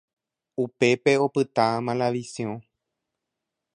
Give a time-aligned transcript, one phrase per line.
[0.63, 2.57] Upépe opyta Malavisiõ.